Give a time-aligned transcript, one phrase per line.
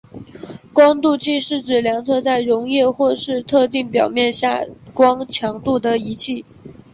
[0.73, 6.43] 光度计是指量测在溶液或是特定表面下光强度的仪器。